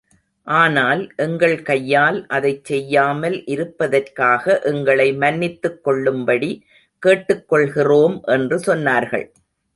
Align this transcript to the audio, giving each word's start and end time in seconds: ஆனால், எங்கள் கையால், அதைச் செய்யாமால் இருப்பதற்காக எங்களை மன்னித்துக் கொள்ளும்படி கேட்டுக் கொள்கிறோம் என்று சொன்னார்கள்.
ஆனால், 0.47 1.01
எங்கள் 1.15 1.61
கையால், 1.61 2.25
அதைச் 2.27 2.71
செய்யாமால் 2.71 3.43
இருப்பதற்காக 3.45 4.59
எங்களை 4.63 5.13
மன்னித்துக் 5.13 5.83
கொள்ளும்படி 5.83 6.51
கேட்டுக் 6.99 7.47
கொள்கிறோம் 7.49 8.21
என்று 8.25 8.57
சொன்னார்கள். 8.57 9.27